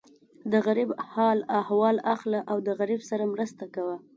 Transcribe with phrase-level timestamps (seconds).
[0.51, 3.95] د غریب حال احوال اخله او د غریب سره مرسته کوه.